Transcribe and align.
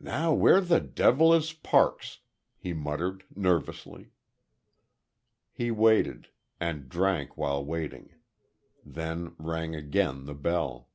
"Now 0.00 0.32
where 0.32 0.60
the 0.60 0.80
devil 0.80 1.32
is 1.32 1.52
Parks?" 1.52 2.18
he 2.56 2.72
muttered, 2.72 3.22
nervously. 3.32 4.10
He 5.52 5.70
waited; 5.70 6.30
and 6.58 6.88
drank 6.88 7.36
while 7.36 7.64
waiting. 7.64 8.12
Then 8.84 9.36
rang 9.38 9.76
again 9.76 10.24
the 10.24 10.34
bell. 10.34 10.88